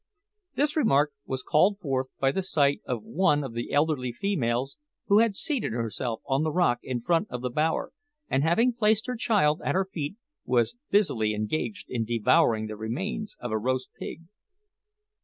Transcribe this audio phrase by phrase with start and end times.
[0.55, 5.19] This remark was called forth by the sight of one of the elderly females, who
[5.19, 7.91] had seated herself on the rock in front of the bower,
[8.27, 13.37] and having placed her child at her feet, was busily engaged in devouring the remains
[13.39, 14.21] of a roast pig.